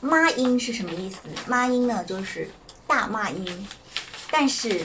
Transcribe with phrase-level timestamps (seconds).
[0.00, 1.18] 妈音是什么意思？
[1.46, 2.48] 妈音呢，就是
[2.86, 3.66] 大骂音，
[4.30, 4.80] 但是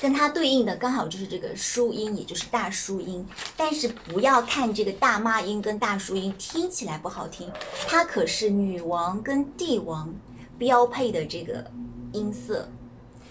[0.00, 3.26] 跟它对应的刚好就是这个书音，也就是大叔音。
[3.56, 7.50] 但是不要看这个大骂音跟大叔音听起来不好听，
[7.88, 10.14] 它可是女王跟帝王
[10.58, 11.64] 标配的这个
[12.12, 12.68] 音色，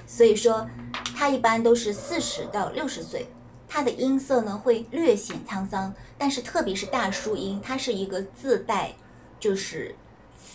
[0.07, 0.67] 所以说
[1.15, 3.27] 它一般都是四十到六十岁。
[3.67, 8.93] 它的音色呢会略显沧桑，但是特别是大叔音，它是一个自带
[9.39, 9.95] 就是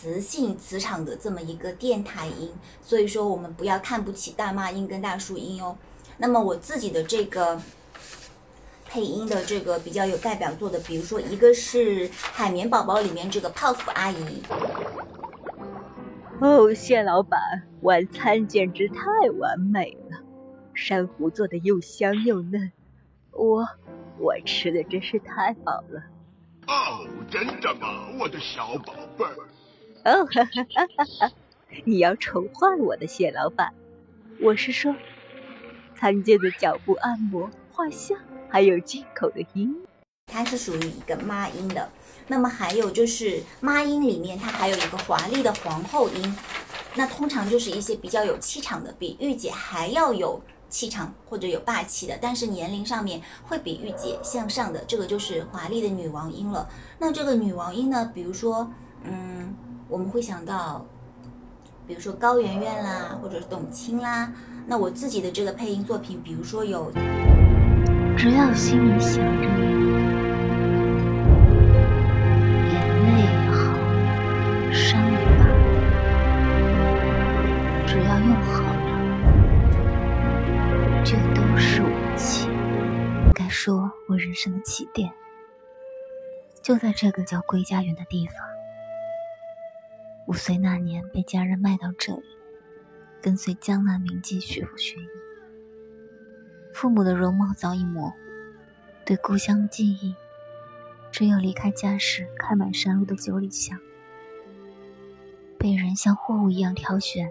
[0.01, 5.77] 磁性磁场的这么一个电台音，所以说我们不要看不起大妈音跟大叔音哦。
[6.19, 7.61] 那么我自己的这个
[8.87, 14.41] 配音的这个比较有代表作的，比如说一个是《海绵宝宝》里面这个泡芙阿姨。
[16.41, 17.41] 哦，蟹老板，
[17.81, 19.03] 晚餐简直太
[19.41, 20.19] 完美了，
[20.75, 22.71] 珊瑚做的又香又嫩。
[23.33, 23.67] 我
[24.17, 26.01] 我吃的真是太好了。
[26.69, 29.49] 哦，真的吗，我的小宝贝儿？
[30.05, 31.33] 哦，哈哈哈哈！
[31.85, 33.73] 你要宠坏我的蟹老板。
[34.41, 34.95] 我是说，
[35.97, 39.75] 参见的脚部按摩、画像，还有进口的音，
[40.27, 41.91] 它是属于一个妈音的。
[42.29, 46.37] 那么还有就是妈音里面，它还有一个华丽的皇后音，
[46.95, 50.41] 那通常就是一些比较有气场的，比御姐还要有。
[50.71, 56.69] 气场或者有霸气的，但是年龄上面会比御姐向上的，这个就是华丽的女王音了。
[56.99, 58.71] 那这个女王音呢，比如说，
[59.03, 59.57] 嗯，
[59.89, 60.85] 我们会想到，
[61.87, 64.31] 比如说高圆圆啦，或者是董卿啦。
[64.67, 66.93] 那我自己的这个配音作品，比如说有，
[68.17, 69.65] 只要心里想着你，
[72.71, 73.57] 眼泪也好，
[74.71, 75.47] 伤也罢，
[77.87, 78.77] 只要用好了。
[81.03, 82.47] 这都是武器，
[83.35, 85.11] 该说我人生的起点，
[86.61, 88.35] 就在这个叫归家园的地方。
[90.29, 92.23] 五岁那年被家人卖到这里，
[93.23, 95.09] 跟随江南名妓学府学艺。
[96.75, 98.17] 父母的容貌早已模糊，
[99.07, 100.15] 对故乡的记忆，
[101.11, 103.81] 只有离开家时开满山路的九里香。
[105.57, 107.31] 被人像货物一样挑选，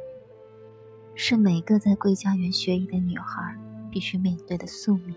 [1.14, 3.56] 是每个在桂家园学艺的女孩。
[3.90, 5.16] 必须面对的宿命。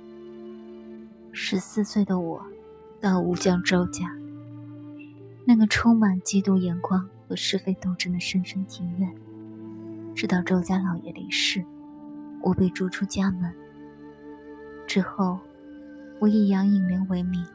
[1.33, 2.47] 十四岁的我，
[3.01, 4.17] 到吴江周家，
[5.45, 9.09] 那个充满嫉妒眼光和是非斗争的深深庭院，
[10.17, 11.65] 直到周家老爷离世，
[12.43, 13.55] 我被逐出家门。
[14.85, 15.39] 之后，
[16.19, 17.47] 我以杨颖莲为名，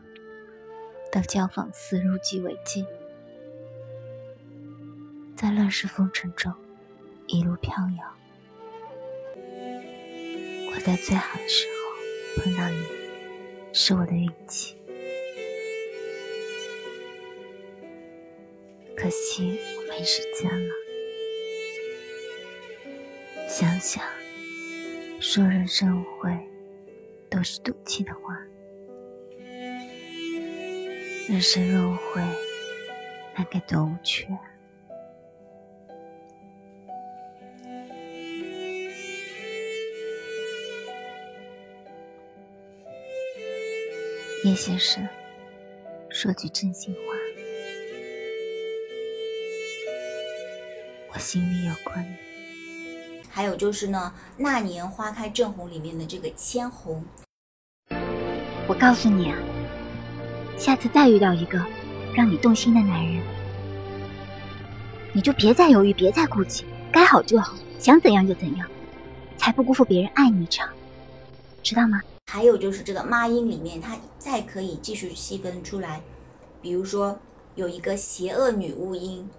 [1.12, 2.86] 到教坊寺入寂为妓，
[5.36, 6.54] 在乱世风尘中
[7.28, 8.16] 一路飘摇。
[10.72, 12.82] 我在最好的时候碰到你，
[13.74, 14.78] 是我的运气。
[19.06, 20.74] 可惜我没时间了。
[23.48, 24.04] 想想，
[25.22, 26.36] 说人生无悔，
[27.30, 28.36] 都是赌气的话。
[31.30, 32.20] 人生若无悔，
[33.38, 34.42] 那该多无趣啊！
[44.44, 45.08] 叶先生，
[46.10, 47.15] 说句真心话，
[51.16, 52.08] 我心里有过你。
[53.30, 57.02] 还有就是呢，那年花开正红里面的这个千红。
[58.68, 59.38] 我告诉你啊，
[60.58, 61.66] 下次再遇到一个
[62.14, 63.24] 让你动心的男人，
[65.14, 68.68] 你就别再犹豫，别再顾忌，该好就好，想怎样就怎样，
[69.38, 70.68] 才不辜负别人爱你一场，
[71.64, 72.02] 知道吗？
[72.30, 76.02] 还有就是这个妈音里面，它再可以继续细分出来，
[76.62, 77.18] 比如说
[77.56, 79.30] 有一个邪恶女巫音，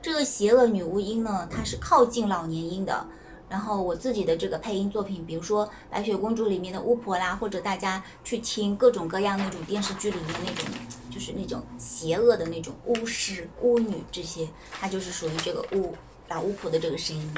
[0.00, 3.06] 这个邪恶女巫音呢，它是靠近老年音的。
[3.48, 10.66] 然后我自己的这个配音作品，比如说《白雪公主》里面的巫婆啦，或者大家去听各种各样那种电视剧里面那种，
[11.10, 14.46] 就是那种邪恶的那种巫师、巫女这些，
[14.78, 15.94] 它就是属于这个巫
[16.28, 17.34] 老巫婆的这个声音。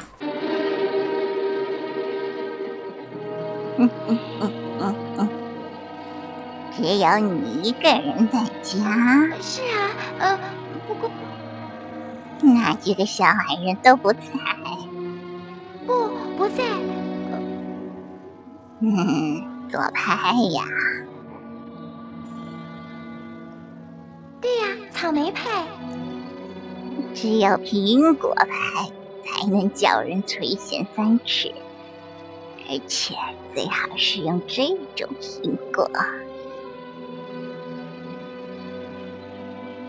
[3.76, 5.28] 嗯嗯嗯嗯嗯，
[6.76, 9.38] 只有你一个人在家。
[9.40, 10.38] 是啊，呃，
[10.88, 11.08] 不过
[12.42, 14.20] 那几个小矮人都不在。
[15.86, 16.64] 不，不在。
[18.80, 20.64] 嗯，做派呀？
[24.40, 25.66] 对呀，草莓派。
[27.14, 28.90] 只有苹果派
[29.24, 31.52] 才能叫人垂涎三尺。
[32.70, 33.14] 而且
[33.52, 35.90] 最好是用这种苹果，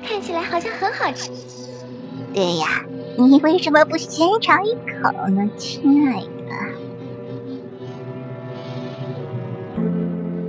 [0.03, 1.31] 看起来好像很好吃。
[2.33, 2.85] 对呀，
[3.17, 6.27] 你为什么不先尝一口呢，亲爱的？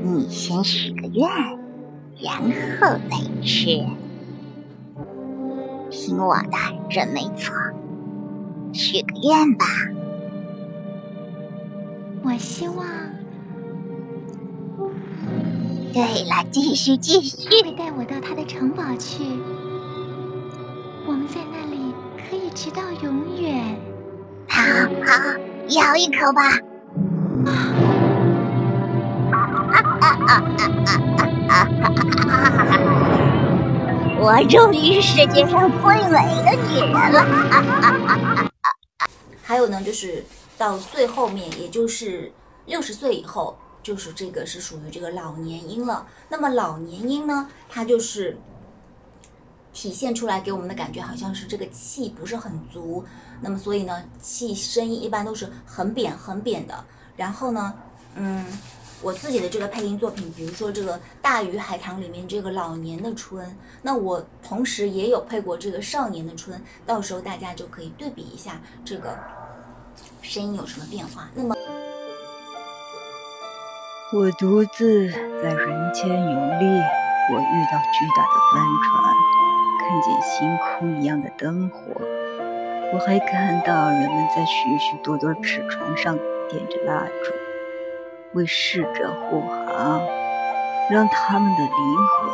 [0.02, 1.28] 你先许个愿，
[2.20, 2.36] 然
[2.80, 3.84] 后再吃。
[5.90, 6.56] 听我的，
[6.88, 7.54] 准没错。
[8.72, 9.66] 许个愿吧。
[12.24, 12.86] 我希望
[15.92, 17.48] 对了，继续继续。
[17.62, 19.24] 会带我到他的城堡去，
[21.28, 21.94] 在那里
[22.28, 23.78] 可以直到永远。
[24.48, 24.62] 好
[25.06, 25.38] 好，
[25.68, 26.42] 咬一口吧。
[34.20, 38.50] 我终于是世界上最美的女人了。
[39.42, 40.24] 还有呢，就是
[40.56, 42.32] 到最后面，也就是
[42.66, 46.06] 六十岁以后，就是这个是属于这个老年音了。
[46.28, 48.38] 那么老年音呢，它就是
[49.72, 53.04] 体现出来给我们的感觉好像是这个气不是很足，
[53.40, 56.84] 那么所以呢，气声音一般都是很扁很扁的。
[57.16, 57.74] 然后呢，
[58.14, 58.46] 嗯，
[59.02, 69.18] 我自己的这个配音作品，比如说这个《大鱼海棠》里面这个老年的春，那我同时也有配过这个少年的春，到时候大家就可以对比一下这个
[70.20, 71.28] 声音有什么变化。
[71.34, 71.54] 那么
[74.14, 76.66] 我独自在人间游历，
[77.32, 79.14] 我遇到巨大的帆船，
[79.82, 82.00] 看见星空一样的灯火，
[82.92, 86.16] 我还看到人们在许许多多纸船上
[86.48, 87.32] 点着蜡烛，
[88.32, 90.00] 为逝者护航，
[90.88, 92.30] 让他们的灵魂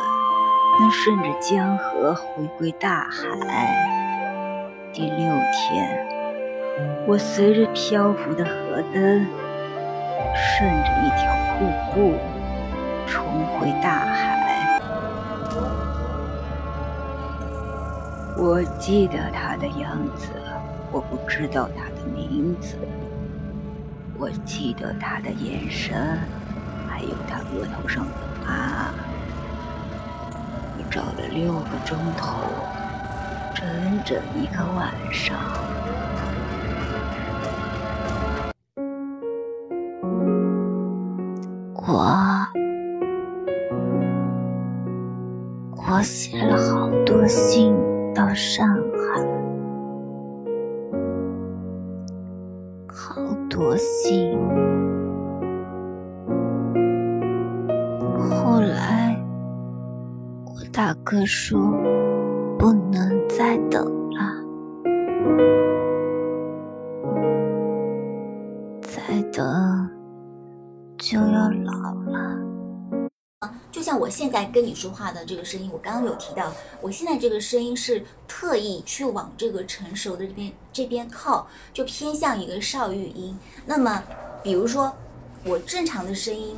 [0.79, 3.67] 能顺着江河回归大海。
[4.93, 6.05] 第六天，
[7.07, 9.25] 我随着漂浮的河灯，
[10.35, 12.13] 顺着一条瀑布
[13.07, 13.25] 重
[13.59, 14.37] 回大海。
[18.41, 20.29] 我记得他的样子，
[20.93, 22.77] 我不知道他的名字。
[24.17, 26.17] 我记得他的眼神，
[26.87, 28.11] 还有他额头上的
[28.45, 28.93] 疤。
[30.77, 32.39] 我找了六个钟头，
[33.53, 33.67] 整
[34.05, 35.37] 整一个晚上。
[41.75, 42.15] 我
[45.75, 47.75] 我写了好多信
[48.13, 49.23] 到上海，
[52.87, 54.37] 好多信。
[58.19, 59.15] 后来
[60.45, 61.59] 我大哥说
[62.57, 64.19] 不能再等了，
[68.81, 69.89] 再等
[70.97, 72.28] 就要老了。
[73.89, 83.35] 就像我现在跟你说话的这个声音，我刚刚有提到，我现在这个声音是特意去往这个成熟的这边这边靠，就偏向一个少语音。
[83.65, 84.03] 那么，
[84.43, 84.93] 比如说
[85.43, 86.55] 我正常的声音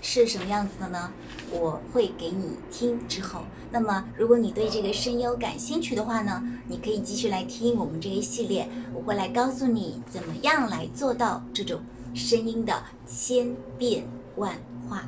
[0.00, 1.12] 是什么样子的呢？
[1.50, 11.82] 我会给你听之后，那么如果你对这个声优感兴趣的话呢，你可以继续来听我们这一系列，我会来告诉你怎么样来做到这种
[12.14, 14.54] 声音的千变万
[14.88, 15.06] 化。